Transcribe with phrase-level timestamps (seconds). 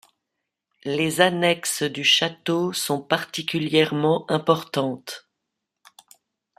[0.83, 5.29] Les annexes du château sont particulièrement importantes.